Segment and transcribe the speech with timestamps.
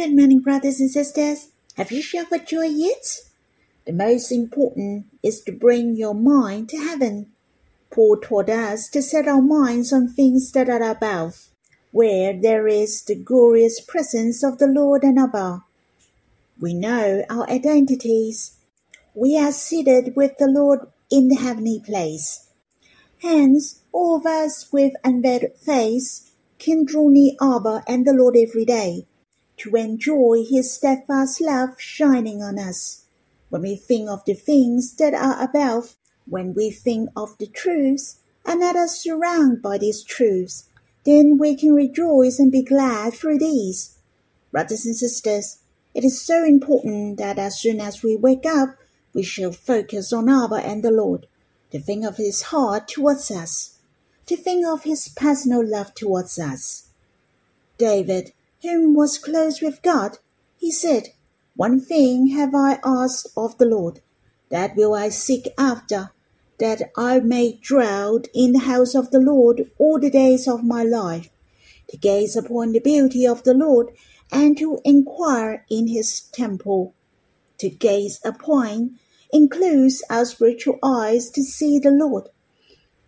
[0.00, 1.48] Good morning, brothers and sisters.
[1.76, 3.18] Have you shouted joy yet?
[3.84, 7.32] The most important is to bring your mind to heaven.
[7.90, 11.48] Paul taught us to set our minds on things that are above,
[11.92, 15.60] where there is the glorious presence of the Lord and above.
[16.58, 18.56] We know our identities.
[19.14, 20.80] We are seated with the Lord
[21.10, 22.48] in the heavenly place.
[23.18, 28.64] Hence, all of us with unveiled face can draw near Abba and the Lord every
[28.64, 29.04] day
[29.60, 33.04] to enjoy His steadfast love shining on us.
[33.48, 35.96] When we think of the things that are above,
[36.26, 40.68] when we think of the truths and that are surrounded by these truths,
[41.04, 43.98] then we can rejoice and be glad through these.
[44.52, 45.58] Brothers and sisters,
[45.94, 48.76] it is so important that as soon as we wake up,
[49.12, 51.26] we shall focus on Abba and the Lord,
[51.72, 53.78] to think of His heart towards us,
[54.26, 56.88] to think of His personal love towards us.
[57.76, 58.32] David,
[58.62, 60.18] whom was close with God,
[60.56, 61.08] he said,
[61.56, 64.00] One thing have I asked of the Lord,
[64.50, 66.10] that will I seek after,
[66.58, 70.82] that I may dwell in the house of the Lord all the days of my
[70.82, 71.30] life,
[71.88, 73.90] to gaze upon the beauty of the Lord
[74.30, 76.94] and to inquire in his temple.
[77.58, 78.98] To gaze upon
[79.32, 82.28] includes our spiritual eyes to see the Lord.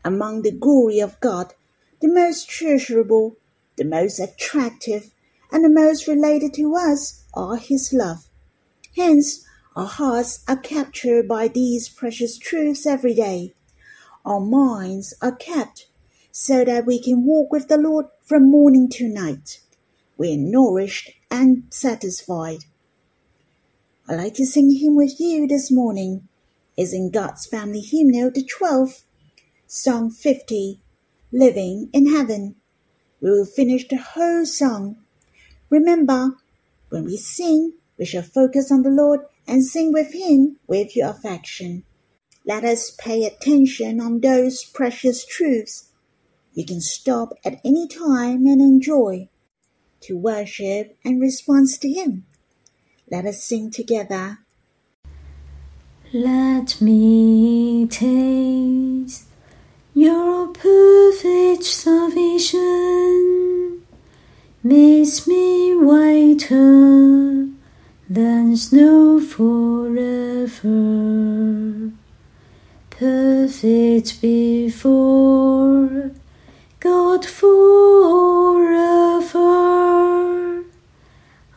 [0.05, 1.55] Among the glory of God,
[2.01, 3.37] the most treasurable,
[3.77, 5.12] the most attractive,
[5.53, 8.27] and the most related to us are his love.
[8.97, 9.45] Hence,
[9.77, 13.55] our hearts are captured by these precious truths every day.
[14.25, 15.87] Our minds are kept
[16.31, 19.61] so that we can walk with the Lord from morning to night.
[20.17, 22.65] We are nourished and satisfied.
[24.09, 26.29] I'd like to sing hymn with you this morning.
[26.77, 29.03] It's in God's Family Hymnal, the 12th,
[29.67, 30.81] Song 50,
[31.31, 32.57] Living in Heaven.
[33.21, 35.02] We will finish the whole song.
[35.73, 36.37] Remember,
[36.91, 41.09] when we sing, we shall focus on the Lord and sing with Him with your
[41.09, 41.85] affection.
[42.45, 45.89] Let us pay attention on those precious truths.
[46.53, 49.31] You can stop at any time and enjoy
[50.03, 52.27] to worship and respond to Him.
[53.11, 54.41] Let us sing together.
[56.13, 59.25] Let me taste
[59.95, 63.52] your perfect salvation.
[64.65, 67.49] Makes me whiter
[68.09, 69.91] than snow forever.
[72.89, 76.13] Perfect before
[76.79, 77.83] God forever.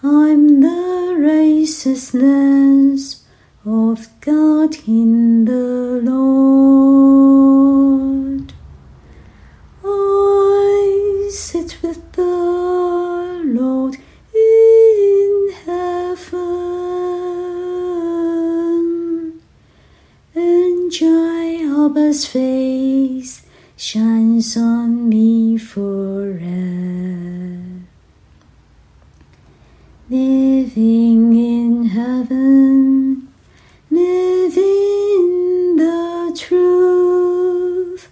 [0.01, 3.23] I'm the righteousness
[3.63, 7.14] of God in the Lord.
[22.35, 23.46] Face
[23.78, 26.41] shines on me forever.
[30.09, 33.29] Living in heaven,
[33.90, 38.09] living the truth,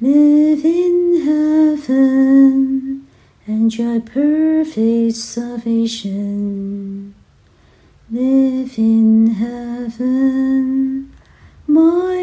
[0.00, 3.06] live in heaven,
[3.46, 7.14] enjoy perfect salvation.
[8.10, 11.12] Live in heaven,
[11.68, 12.21] my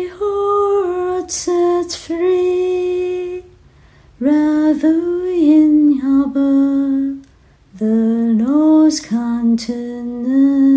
[7.79, 10.69] the Lord's countenance.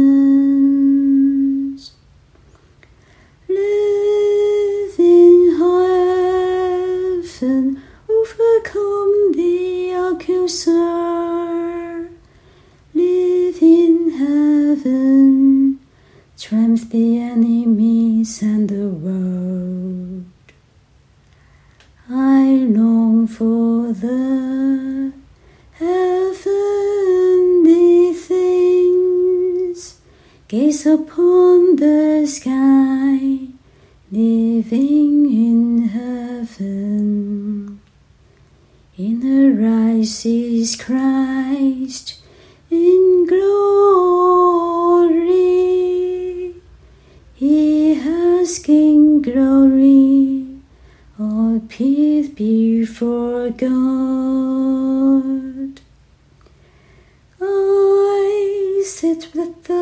[30.72, 33.18] Gaze upon the sky,
[34.10, 37.80] living in heaven.
[38.96, 42.20] In the rise is Christ
[42.70, 44.54] in glory.
[47.34, 50.46] He has gained glory,
[51.20, 53.72] all peace before God.
[57.40, 58.21] I
[58.84, 59.74] sit with the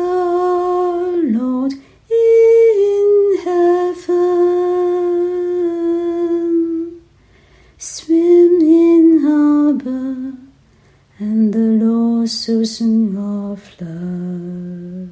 [1.23, 1.73] Lord
[2.09, 4.21] in heaven,
[7.79, 10.37] swim in Abba,
[11.17, 15.09] and the Lord so season of love.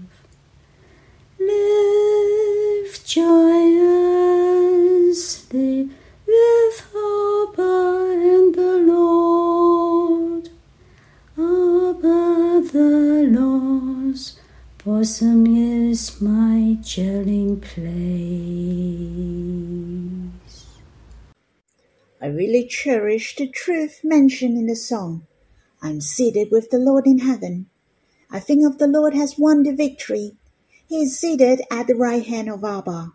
[1.40, 3.49] Live joyously
[15.10, 17.98] is my dwelling place.
[22.22, 25.26] I really cherish the truth mentioned in the song.
[25.82, 27.72] I'm seated with the Lord in heaven.
[28.30, 30.38] I think of the Lord has won the victory.
[30.88, 33.14] He is seated at the right hand of Abba.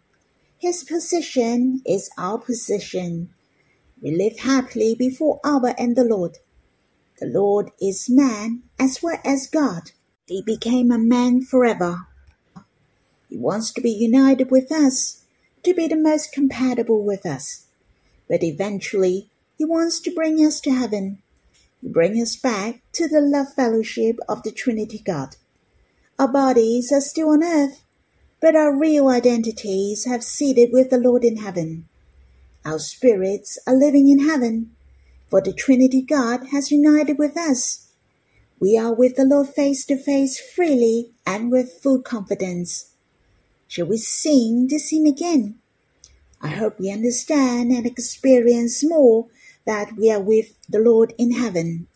[0.58, 3.31] His position is our position.
[4.02, 6.38] We live happily before Abba and the Lord.
[7.20, 9.93] The Lord is man as well as God.
[10.26, 12.06] He became a man forever.
[13.29, 15.25] He wants to be united with us,
[15.62, 17.67] to be the most compatible with us.
[18.29, 21.23] But eventually, he wants to bring us to heaven
[21.85, 25.37] bring us back to the love fellowship of the Trinity God.
[26.19, 27.82] Our bodies are still on earth,
[28.41, 31.87] but our real identities have seated with the Lord in heaven.
[32.65, 34.75] Our spirits are living in heaven,
[35.29, 37.84] for the Trinity God has united with us.
[38.61, 42.95] We are with the Lord face to face freely and with full confidence.
[43.69, 45.56] Shall we sing this hymn again?
[46.41, 49.27] I hope we understand and experience more
[49.67, 51.87] that we are with the Lord in heaven.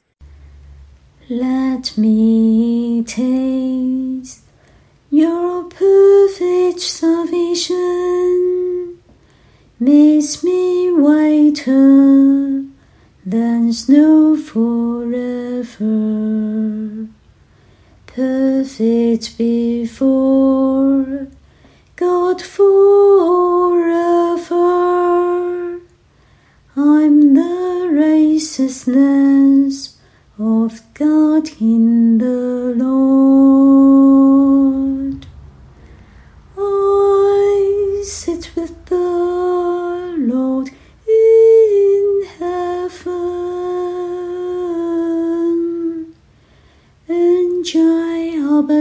[1.29, 4.41] Let me taste
[5.11, 7.79] your perfect salvation.
[9.79, 12.65] Makes me whiter
[13.31, 15.85] than snow forever.
[18.07, 21.29] Perfect before
[21.97, 22.71] God forever.
[26.75, 29.58] I'm the righteousness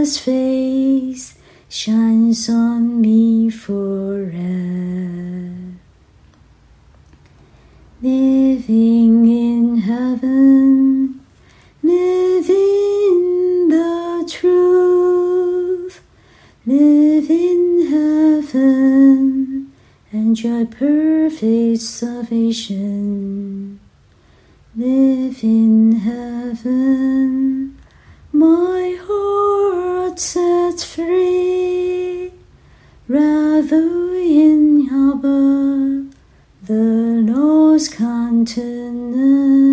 [0.08, 1.38] Abba's face
[1.68, 4.32] shines on me forever.
[8.02, 11.20] Living in heaven,
[11.84, 16.02] living the truth,
[16.66, 19.74] live in heaven,
[20.14, 23.78] and enjoy perfect salvation.
[24.74, 27.78] Live in heaven,
[28.32, 29.17] my heart
[30.20, 32.32] set free,
[33.08, 36.08] rather in Abba
[36.64, 39.67] the Lord's countenance.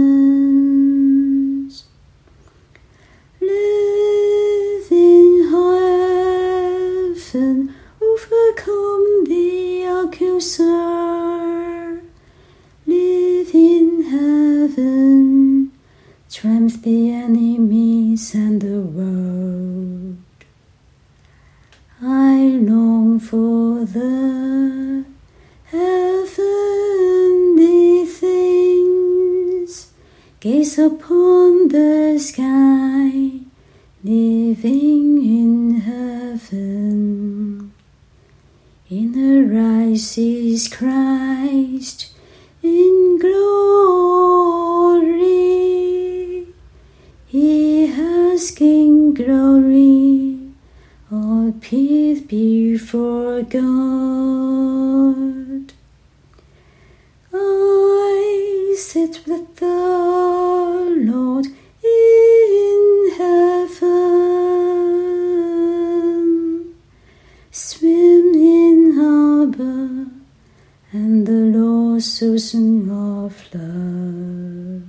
[40.55, 42.15] Is Christ
[42.63, 43.67] in glory.
[47.27, 50.39] He has gained glory,
[51.11, 53.65] all peace before God.
[57.33, 60.44] I sit with the
[72.05, 74.83] Ocean of love.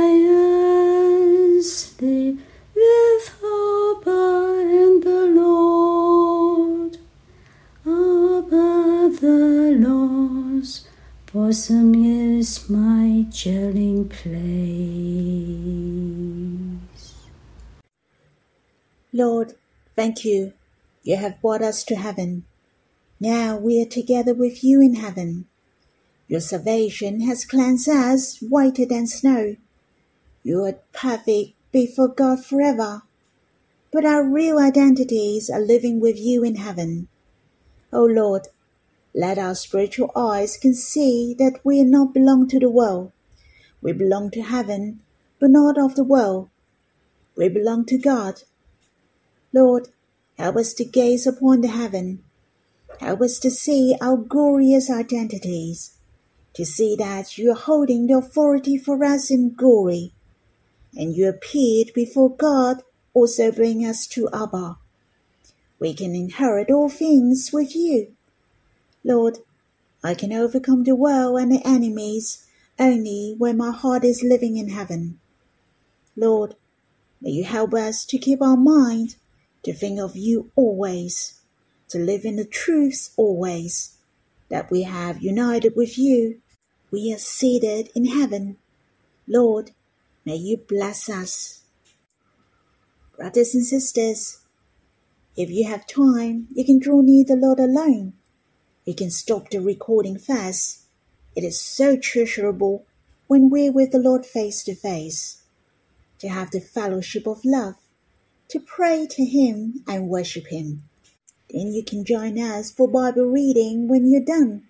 [2.73, 4.23] with Abba
[4.71, 6.97] and the Lord.
[7.85, 10.87] Abba the Lord's
[11.31, 14.47] bosom is my dwelling place.
[19.11, 19.55] Lord,
[19.95, 20.53] thank you.
[21.03, 22.46] You have brought us to heaven.
[23.19, 25.47] Now we are together with you in heaven.
[26.27, 29.55] Your salvation has cleansed us whiter than snow.
[30.43, 33.03] You are perfect before God forever.
[33.91, 37.07] But our real identities are living with you in heaven.
[37.91, 38.49] O Lord,
[39.15, 43.11] let our spiritual eyes can see that we are not belong to the world.
[43.81, 44.99] We belong to heaven,
[45.39, 46.49] but not of the world.
[47.35, 48.43] We belong to God.
[49.53, 49.87] Lord,
[50.37, 52.23] help us to gaze upon the heaven.
[52.99, 55.97] Help us to see our glorious identities,
[56.53, 60.13] to see that you are holding the authority for us in glory,
[60.95, 62.81] and you appeared before God
[63.13, 64.77] also bring us to Abba.
[65.79, 68.15] We can inherit all things with you.
[69.03, 69.39] Lord,
[70.03, 72.45] I can overcome the world and the enemies
[72.79, 75.19] only when my heart is living in heaven.
[76.15, 76.55] Lord,
[77.21, 79.15] may you help us to keep our mind
[79.63, 81.36] to think of you always,
[81.89, 83.97] to live in the truths always,
[84.49, 86.41] that we have united with you.
[86.91, 88.57] We are seated in heaven.
[89.27, 89.71] Lord,
[90.25, 91.63] may you bless us.
[93.17, 94.39] Brothers and sisters,
[95.35, 98.13] if you have time, you can draw near the Lord alone.
[98.85, 100.83] You can stop the recording fast.
[101.35, 102.85] It is so treasurable
[103.27, 105.43] when we're with the Lord face to face,
[106.19, 107.75] to have the fellowship of love,
[108.47, 110.86] to pray to Him and worship Him.
[111.49, 114.63] Then you can join us for Bible reading when you're done.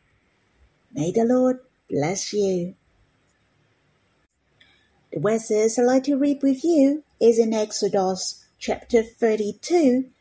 [0.93, 2.75] May the Lord bless you.
[5.11, 10.11] The verses I'd like to read with you is in Exodus chapter 32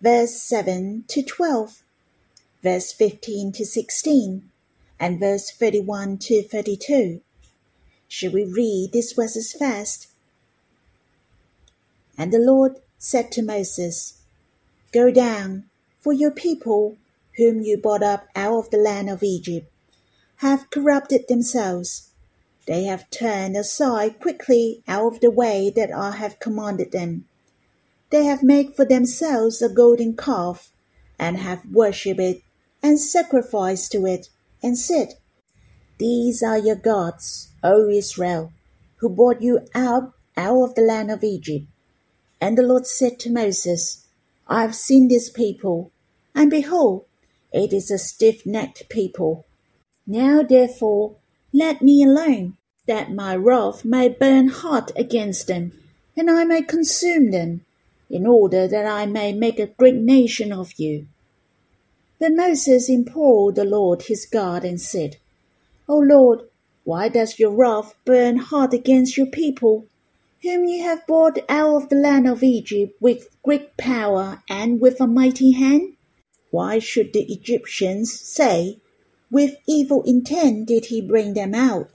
[0.00, 1.82] verse 7 to 12,
[2.62, 4.50] verse 15 to 16,
[5.00, 7.20] and verse 31 to 32.
[8.08, 10.08] Should we read these verses first?
[12.18, 14.20] And the Lord said to Moses,
[14.92, 15.64] Go down,
[16.06, 16.96] for your people,
[17.36, 19.68] whom you brought up out of the land of Egypt,
[20.36, 22.10] have corrupted themselves.
[22.68, 27.26] They have turned aside quickly out of the way that I have commanded them
[28.10, 30.70] they have made for themselves a golden calf,
[31.18, 32.42] and have worshipped it,
[32.82, 34.28] and sacrificed to it,
[34.62, 35.14] and said,
[35.98, 38.52] These are your gods, O Israel,
[38.96, 41.66] who brought you out out of the land of Egypt.
[42.40, 44.06] And the Lord said to Moses,
[44.46, 45.90] I have seen this people,
[46.36, 47.06] and behold,
[47.52, 49.46] it is a stiff necked people.
[50.06, 51.16] Now therefore
[51.52, 55.72] let me alone, that my wrath may burn hot against them,
[56.16, 57.64] and I may consume them
[58.10, 61.06] in order that I may make a great nation of you.
[62.20, 65.16] But Moses implored the Lord his God and said,
[65.88, 66.40] O Lord,
[66.84, 69.86] why does your wrath burn hot against your people,
[70.42, 75.00] whom you have brought out of the land of Egypt with great power and with
[75.00, 75.95] a mighty hand?
[76.50, 78.78] Why should the Egyptians say,
[79.30, 81.90] With evil intent did he bring them out,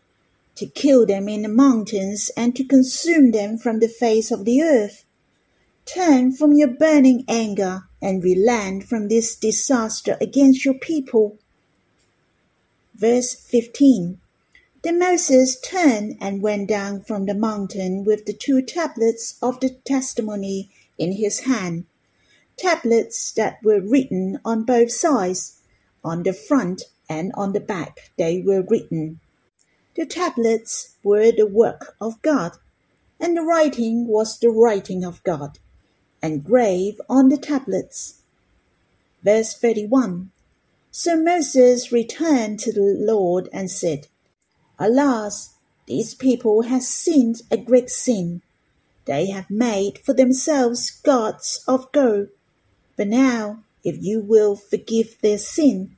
[0.56, 4.62] to kill them in the mountains and to consume them from the face of the
[4.62, 5.06] earth?
[5.86, 11.38] Turn from your burning anger and relent from this disaster against your people.
[12.96, 14.20] Verse 15
[14.84, 19.70] Then Moses turned and went down from the mountain with the two tablets of the
[19.70, 21.86] testimony in his hand,
[22.58, 25.62] tablets that were written on both sides,
[26.04, 29.20] on the front and on the back they were written.
[29.96, 32.54] The tablets were the work of God,
[33.20, 35.60] and the writing was the writing of God
[36.22, 38.22] and grave on the tablets.
[39.24, 40.32] Verse 31
[40.92, 44.08] So Moses returned to the Lord and said,
[44.80, 45.56] Alas,
[45.88, 48.42] these people have sinned a great sin.
[49.06, 52.30] They have made for themselves gods of gold.
[52.98, 55.96] But now, if you will forgive their sin,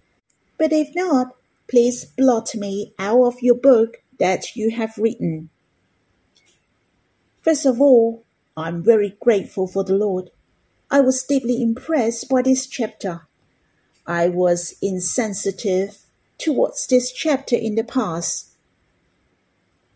[0.58, 1.36] but if not,
[1.68, 5.50] please blot me out of your book that you have written.
[7.42, 8.24] First of all,
[8.56, 10.30] I'm very grateful for the Lord.
[10.90, 13.28] I was deeply impressed by this chapter.
[14.06, 15.98] I was insensitive
[16.38, 18.50] towards this chapter in the past,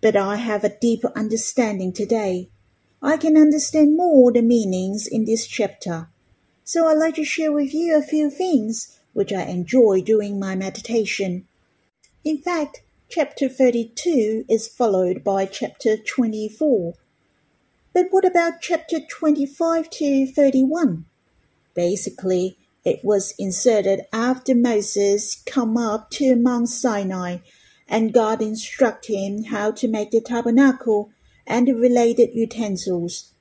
[0.02, 2.50] but I have a deeper understanding today.
[3.02, 6.10] I can understand more the meanings in this chapter.
[6.68, 10.54] So I'd like to share with you a few things which I enjoy doing my
[10.54, 11.48] meditation.
[12.26, 16.96] In fact, chapter 32 is followed by chapter 24
[17.94, 21.06] but what about chapter 25 to 31?
[21.74, 27.38] Basically, it was inserted after Moses come up to Mount Sinai
[27.88, 31.12] and God instructed him how to make the tabernacle
[31.48, 33.32] and the related utensils.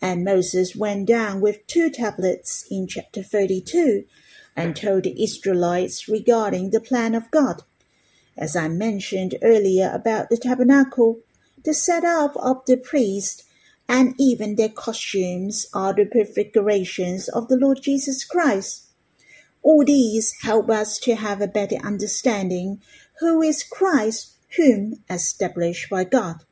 [0.00, 4.04] And Moses went down with two tablets in chapter 32
[4.56, 7.62] and told the Israelites regarding the plan of God.
[8.36, 11.20] As I mentioned earlier about the tabernacle,
[11.64, 13.44] the setup of the priest
[13.88, 18.86] and even their costumes are the prefigurations of the Lord Jesus Christ.
[19.62, 22.80] All these help us to have a better understanding
[23.18, 26.44] who is Christ whom established by God.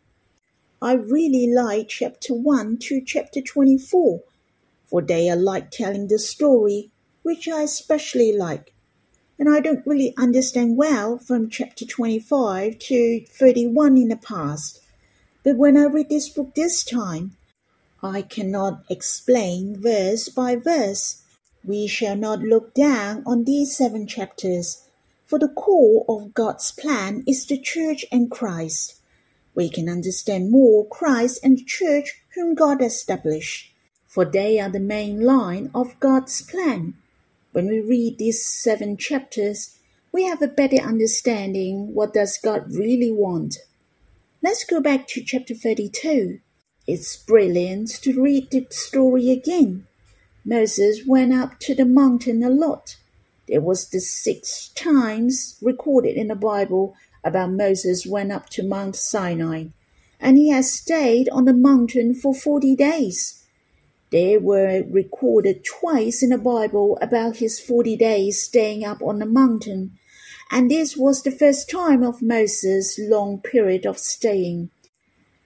[0.81, 4.21] I really like chapter 1 to chapter 24,
[4.87, 6.93] for they are like telling the story,
[7.25, 8.73] which I especially like.
[9.41, 14.79] And I don't really understand well from chapter 25 to 31 in the past.
[15.43, 17.37] But when I read this book this time,
[18.01, 21.25] I cannot explain verse by verse.
[21.65, 24.85] We shall not look down on these seven chapters,
[25.27, 28.98] for the core of God's plan is the church and Christ
[29.59, 33.75] we can understand more Christ and the church whom God established,
[34.07, 36.95] for they are the main line of God's plan.
[37.50, 39.77] When we read these seven chapters,
[40.12, 43.57] we have a better understanding what does God really want.
[44.45, 46.38] Let's go back to chapter 32.
[46.87, 49.88] It's brilliant to read the story again.
[50.45, 52.97] Moses went up to the mountain a lot.
[53.49, 56.95] There was the six times recorded in the Bible
[57.25, 59.67] about Moses went up to Mount Sinai,
[60.21, 63.45] and he has stayed on the mountain for forty days.
[64.11, 69.27] There were recorded twice in the Bible about his forty days staying up on the
[69.27, 69.99] mountain,
[70.51, 74.71] and this was the first time of Moses' long period of staying.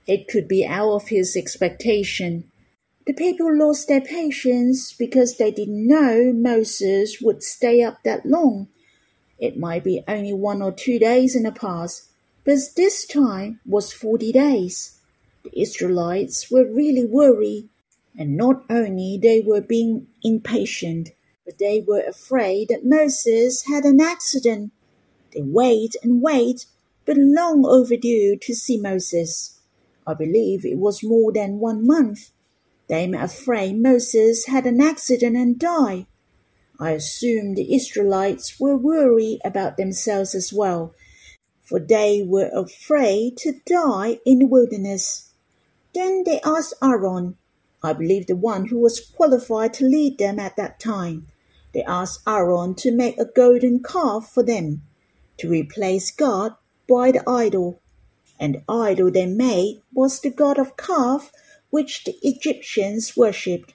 [0.06, 2.50] It could be out of his expectation.
[3.06, 8.68] The people lost their patience because they didn't know Moses would stay up that long
[9.42, 12.08] it might be only one or two days in the past,
[12.44, 15.00] but this time was forty days.
[15.42, 17.68] The Israelites were really worried,
[18.16, 21.10] and not only they were being impatient,
[21.44, 24.70] but they were afraid that Moses had an accident.
[25.34, 26.66] They wait and wait,
[27.04, 29.58] but long overdue to see Moses.
[30.06, 32.30] I believe it was more than one month.
[32.86, 36.06] They were afraid Moses had an accident and died.
[36.82, 40.96] I assume the Israelites were worried about themselves as well,
[41.62, 45.30] for they were afraid to die in the wilderness.
[45.94, 47.36] Then they asked Aaron,
[47.84, 51.28] I believe the one who was qualified to lead them at that time.
[51.72, 54.82] They asked Aaron to make a golden calf for them,
[55.36, 56.56] to replace God
[56.88, 57.80] by the idol.
[58.40, 61.30] And the idol they made was the god of calf
[61.70, 63.72] which the Egyptians worshipped.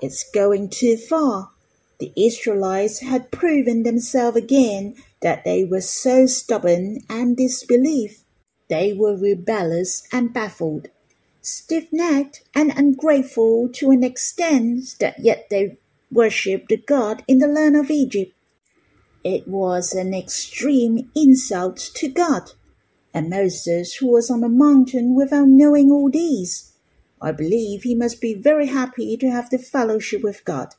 [0.00, 1.50] It's going too far.
[2.00, 8.24] The Israelites had proven themselves again that they were so stubborn and disbelief.
[8.68, 10.88] They were rebellious and baffled,
[11.40, 15.78] stiff necked and ungrateful to an extent that yet they
[16.10, 18.34] worshipped the God in the land of Egypt.
[19.22, 22.52] It was an extreme insult to God.
[23.12, 26.72] And Moses, who was on the mountain without knowing all these,
[27.22, 30.74] I believe he must be very happy to have the fellowship with God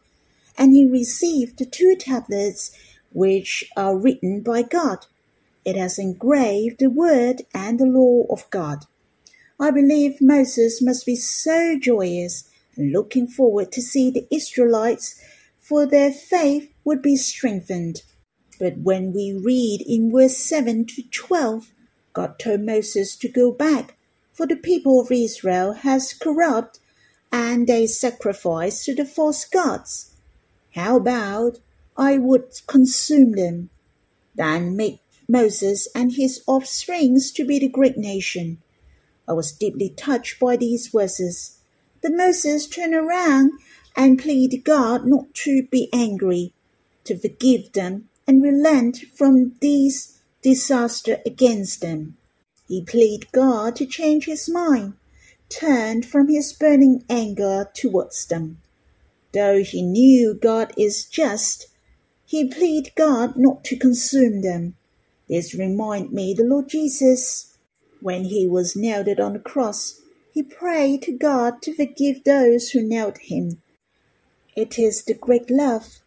[0.57, 2.71] and he received the two tablets
[3.11, 5.05] which are written by God.
[5.63, 8.85] It has engraved the word and the law of God.
[9.59, 15.19] I believe Moses must be so joyous and looking forward to see the Israelites,
[15.59, 18.01] for their faith would be strengthened.
[18.59, 21.71] But when we read in verse 7 to 12,
[22.13, 23.97] God told Moses to go back,
[24.33, 26.79] for the people of Israel has corrupt,
[27.31, 30.14] and they sacrifice to the false gods.
[30.75, 31.59] How about
[31.95, 33.69] I would consume them,
[34.35, 38.61] then make Moses and his offsprings to be the great nation.
[39.25, 41.59] I was deeply touched by these verses.
[42.01, 43.53] But Moses turned around
[43.95, 46.53] and pleaded God not to be angry,
[47.05, 52.17] to forgive them and relent from these disaster against them.
[52.67, 54.95] He pleaded God to change his mind,
[55.47, 58.57] turned from his burning anger towards them.
[59.35, 61.67] Though he knew God is just,
[62.25, 64.77] he pleaded God not to consume them.
[65.27, 67.57] This remind me the Lord Jesus.
[67.99, 69.99] When he was nailed on the cross,
[70.31, 73.61] he prayed to God to forgive those who nailed him.
[74.55, 75.99] It is the great love.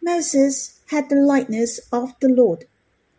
[0.00, 2.64] Moses had the likeness of the Lord.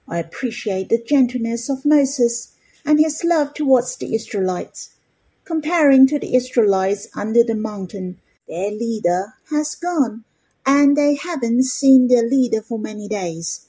[0.07, 4.95] I appreciate the gentleness of Moses and his love towards the Israelites.
[5.43, 10.23] Comparing to the Israelites under the mountain, their leader has gone,
[10.65, 13.67] and they haven't seen their leader for many days.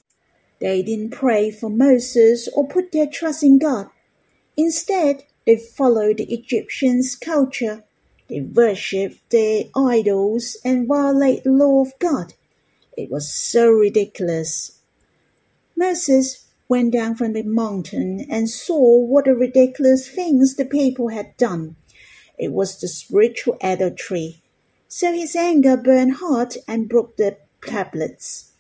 [0.61, 3.89] They didn't pray for Moses or put their trust in God.
[4.57, 7.85] Instead, they followed the Egyptians' culture.
[8.29, 12.35] They worshipped their idols and violated the law of God.
[12.97, 14.81] It was so ridiculous.
[15.77, 21.37] Moses went down from the mountain and saw what a ridiculous things the people had
[21.37, 21.77] done.
[22.39, 24.43] It was the spiritual adultery
[24.89, 28.53] so his anger burned hot and broke the tablets.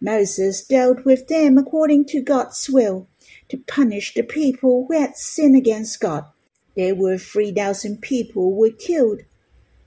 [0.00, 3.06] Moses dealt with them according to God's will,
[3.48, 6.24] to punish the people who had sinned against God.
[6.74, 9.20] there were 3,000 people were killed.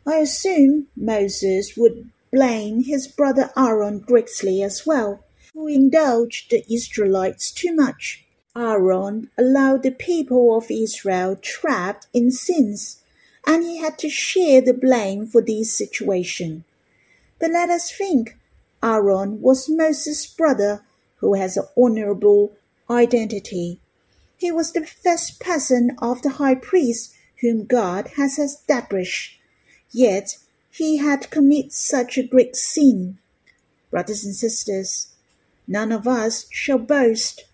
[0.05, 7.51] I assume Moses would blame his brother Aaron greatly as well, who indulged the Israelites
[7.51, 8.25] too much.
[8.55, 13.01] Aaron allowed the people of Israel trapped in sins,
[13.45, 16.63] and he had to share the blame for this situation.
[17.39, 18.37] But let us think
[18.83, 20.83] Aaron was Moses' brother
[21.17, 22.53] who has an honorable
[22.89, 23.79] identity.
[24.37, 29.39] He was the first person of the high priest whom God has established.
[29.91, 30.37] Yet
[30.71, 33.17] he had committed such a great sin.
[33.91, 35.07] Brothers and sisters,
[35.67, 37.45] none of us shall boast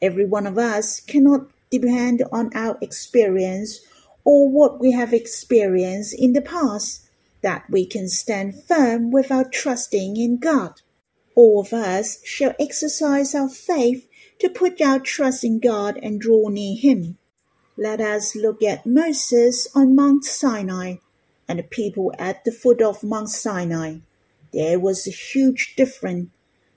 [0.00, 3.80] Every one of us cannot depend on our experience
[4.28, 7.08] or what we have experienced in the past
[7.40, 10.82] that we can stand firm without trusting in God.
[11.34, 14.06] All of us shall exercise our faith
[14.38, 17.16] to put our trust in God and draw near Him.
[17.78, 20.96] Let us look at Moses on Mount Sinai
[21.48, 24.00] and the people at the foot of Mount Sinai.
[24.52, 26.28] There was a huge difference.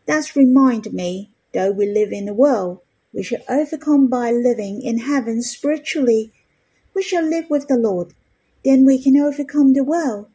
[0.06, 2.80] That reminds me, though we live in the world,
[3.14, 6.32] we shall overcome by living in heaven spiritually.
[6.94, 8.14] We shall live with the Lord.
[8.64, 10.28] Then we can overcome the world.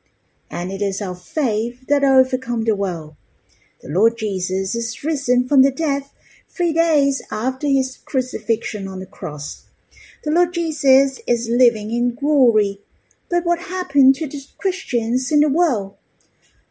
[0.50, 3.16] And it is our faith that overcome the world.
[3.82, 6.04] The Lord Jesus is risen from the dead
[6.48, 9.66] three days after his crucifixion on the cross.
[10.24, 12.80] The Lord Jesus is living in glory.
[13.28, 15.96] But what happened to the Christians in the world?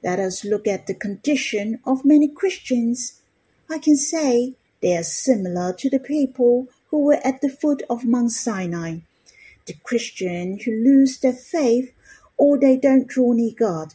[0.04, 3.22] Let us look at the condition of many Christians.
[3.70, 8.06] I can say they are similar to the people who were at the foot of
[8.06, 9.00] Mount Sinai,
[9.66, 11.94] the Christian who lose their faith
[12.38, 13.94] or they don't draw near God.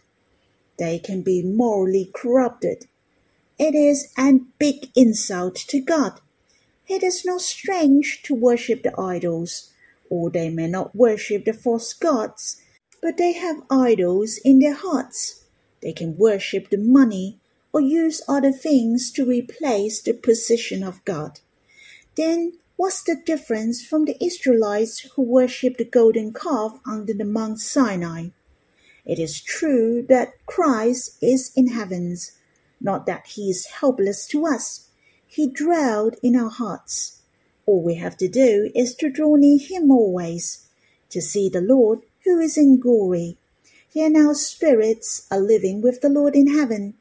[0.79, 2.87] They can be morally corrupted.
[3.59, 6.21] It is a big insult to God.
[6.89, 9.71] It is not strange to worship the idols,
[10.09, 12.63] or they may not worship the false gods,
[13.03, 15.45] but they have idols in their hearts.
[15.83, 17.39] They can worship the money
[17.73, 21.41] or use other things to replace the position of God.
[22.17, 27.61] Then what's the difference from the Israelites who worshipped the golden calf under the Mount
[27.61, 28.29] Sinai?
[29.05, 32.39] It is true that Christ is in heavens,
[32.81, 34.89] not that he is helpless to us.
[35.27, 37.21] He dwelled in our hearts.
[37.67, 40.67] All we have to do is to draw near him always,
[41.11, 43.37] to see the Lord who is in glory.
[43.93, 46.95] Here now spirits are living with the Lord in heaven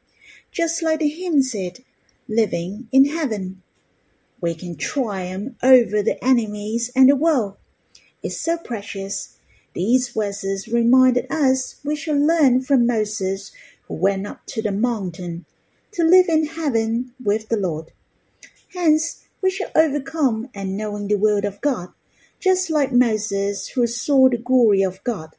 [0.52, 1.78] just like the hymn said,
[2.28, 3.62] living in heaven.
[4.40, 7.56] We can triumph over the enemies and the world.
[8.22, 9.38] It's so precious.
[9.74, 13.52] These verses reminded us we shall learn from Moses,
[13.86, 15.46] who went up to the mountain,
[15.92, 17.92] to live in heaven with the Lord.
[18.74, 21.88] Hence, we shall overcome and knowing the word of God,
[22.38, 25.30] just like Moses, who saw the glory of God.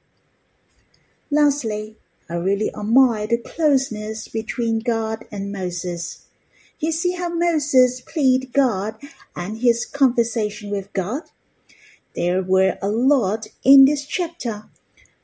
[1.30, 1.98] Lastly,
[2.30, 6.28] I really admire the closeness between God and Moses.
[6.82, 8.96] You see how Moses plead God
[9.36, 11.22] and his conversation with God?
[12.16, 14.64] There were a lot in this chapter.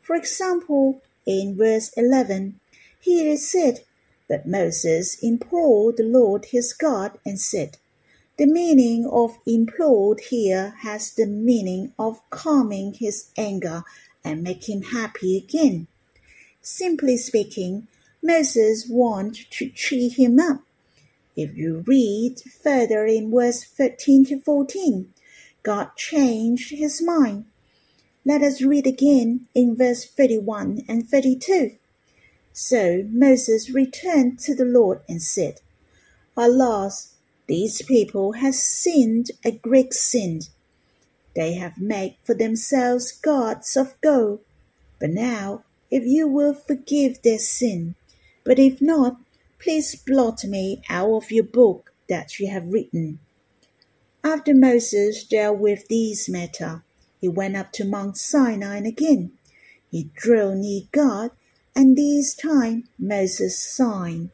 [0.03, 2.59] For example, in verse 11,
[2.99, 3.79] here it said,
[4.29, 7.77] But Moses implored the Lord his God and said,
[8.37, 13.83] The meaning of implored here has the meaning of calming his anger
[14.23, 15.87] and make him happy again.
[16.61, 17.87] Simply speaking,
[18.21, 20.61] Moses wanted to cheer him up.
[21.37, 25.13] If you read further in verse 13 to 14,
[25.61, 27.45] God changed his mind.
[28.25, 31.77] Let us read again in verse 31 and 32.
[32.53, 35.61] So Moses returned to the Lord and said,
[36.35, 37.13] Alas,
[37.45, 40.41] these people have sinned a great sin.
[41.35, 44.39] They have made for themselves gods of gold.
[44.99, 47.93] But now if you will forgive their sin.
[48.43, 49.17] But if not,
[49.59, 53.19] please blot me out of your book that you have written.
[54.23, 56.79] After Moses dealt with these matters,
[57.19, 59.31] he went up to Mount Sinai again.
[59.89, 61.31] He drew near God,
[61.75, 64.29] and this time Moses signed.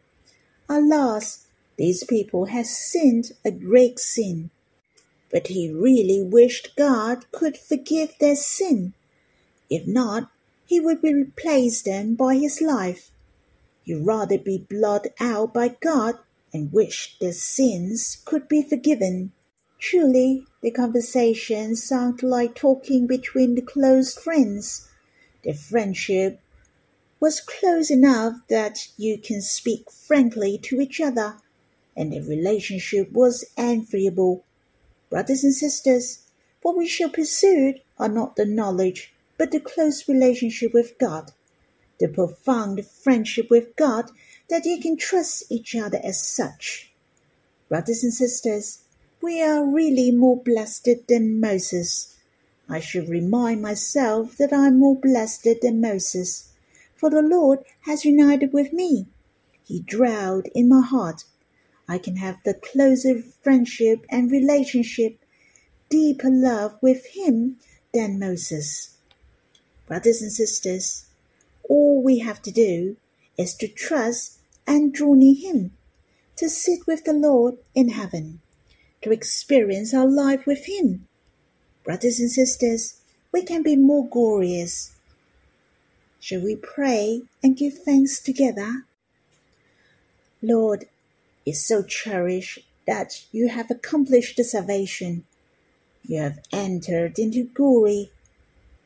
[0.68, 1.46] Alas,
[1.78, 4.50] these people have sinned a great sin.
[5.32, 8.94] But he really wished God could forgive their sin.
[9.70, 10.30] If not,
[10.66, 13.12] he would replace them by his life.
[13.86, 16.20] You'd rather be blotted out by God
[16.54, 19.34] and wish their sins could be forgiven.
[19.80, 24.88] Truly, the conversation sounded like talking between the close friends.
[25.44, 26.40] Their friendship
[27.20, 31.38] was close enough that you can speak frankly to each other,
[31.96, 34.44] and their relationship was enviable.
[35.10, 36.24] Brothers and sisters,
[36.62, 41.34] What we shall pursue are not the knowledge, but the close relationship with God,
[42.00, 44.12] the profound friendship with God
[44.50, 46.92] that you can trust each other as such.
[47.70, 48.84] Brothers and sisters,
[49.22, 52.16] we are really more blessed than Moses.
[52.70, 56.50] I should remind myself that I am more blessed than Moses,
[56.96, 59.08] for the Lord has united with me.
[59.64, 61.24] He dwelled in my heart.
[61.88, 65.20] I can have the closer friendship and relationship,
[65.90, 67.58] deeper love with Him
[67.94, 68.98] than Moses.
[69.88, 71.06] Brothers and sisters,
[71.70, 72.98] all we have to do
[73.38, 75.72] is to trust and draw near Him,
[76.38, 78.42] to sit with the Lord in heaven,
[79.02, 81.08] to experience our life with Him.
[81.84, 84.94] Brothers and sisters, we can be more glorious.
[86.20, 88.86] Shall we pray and give thanks together?
[90.42, 90.86] Lord,
[91.46, 95.26] it's so cherished that you have accomplished the salvation.
[96.04, 98.12] You have entered into glory.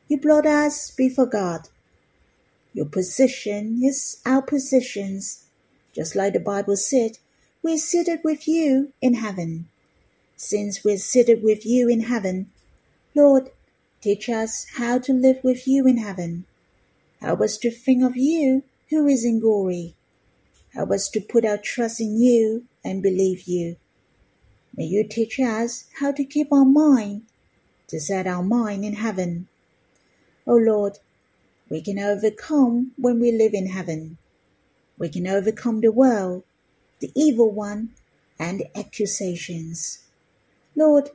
[0.08, 1.68] You brought us before God.
[2.78, 5.46] Your position is our positions.
[5.92, 7.18] Just like the Bible said,
[7.60, 9.66] we're seated with you in heaven.
[10.36, 12.52] Since we're seated with you in heaven,
[13.16, 13.50] Lord,
[14.00, 16.44] teach us how to live with you in heaven.
[17.20, 19.96] Help us to think of you who is in glory.
[20.72, 23.74] Help us to put our trust in you and believe you.
[24.76, 27.22] May you teach us how to keep our mind,
[27.88, 29.48] to set our mind in heaven.
[30.46, 30.98] O oh Lord,
[31.70, 34.18] we can overcome when we live in heaven.
[34.98, 36.44] We can overcome the world,
[37.00, 37.90] the evil one,
[38.38, 40.00] and the accusations.
[40.74, 41.10] Lord,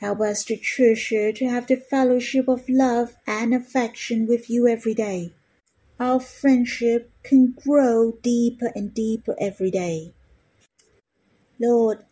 [0.00, 4.94] help us to treasure to have the fellowship of love and affection with you every
[4.94, 5.32] day.
[5.98, 10.12] Our friendship can grow deeper and deeper every day.
[11.58, 12.04] Lord,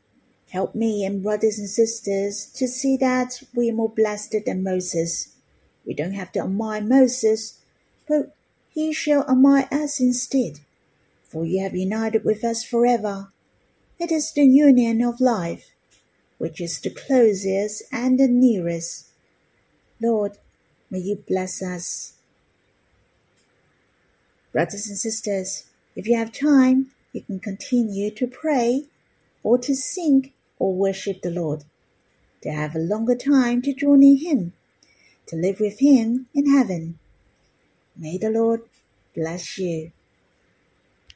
[0.50, 5.33] help me and brothers and sisters to see that we are more blessed than Moses.
[5.86, 7.60] We don't have to admire Moses,
[8.08, 8.34] but
[8.70, 10.60] he shall admire us instead
[11.34, 13.32] for you have united with us forever.
[13.98, 15.72] It is the union of life,
[16.38, 19.08] which is the closest and the nearest.
[20.00, 20.38] Lord,
[20.90, 22.12] may you bless us.
[24.52, 25.64] Brothers and sisters,
[25.96, 28.84] if you have time, you can continue to pray
[29.42, 31.64] or to sing or worship the Lord,
[32.42, 34.52] to have a longer time to draw near Him,
[35.26, 36.98] to live with Him in heaven.
[37.96, 38.62] May the Lord
[39.14, 39.92] bless you.